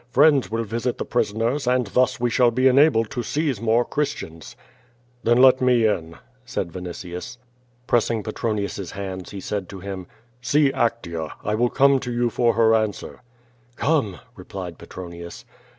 Friends 0.09 0.49
will 0.49 0.63
visit 0.63 0.97
the 0.97 1.05
]»ri8on 1.05 1.41
ors, 1.43 1.67
and 1.67 1.85
thus 1.85 2.19
we 2.19 2.31
shall 2.31 2.49
be 2.49 2.67
enabled 2.67 3.11
to 3.11 3.21
seize 3.21 3.61
more 3.61 3.85
Christians." 3.85 4.55
QVO 5.23 5.25
VADIS. 5.25 5.33
379 5.35 5.35
"Then 5.35 5.43
let 5.43 5.61
me 5.61 5.83
in/' 5.83 6.17
said 6.43 6.71
Yinitius. 6.71 7.37
Pressing 7.85 8.23
Petronius's 8.23 8.91
hands, 8.93 9.29
he 9.29 9.39
said 9.39 9.69
to 9.69 9.79
him: 9.79 10.07
"See 10.41 10.71
Actea. 10.71 11.33
I 11.43 11.53
will 11.53 11.69
come 11.69 11.99
to 11.99 12.11
you 12.11 12.31
for 12.31 12.53
her 12.55 12.71
answer/^ 12.71 13.19
"Come," 13.75 14.19
replied 14.35 14.79
Petronius. 14.79 15.45